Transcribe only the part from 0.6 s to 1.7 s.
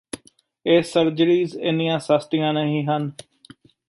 ਇਹ ਸਰਜਰੀਜ਼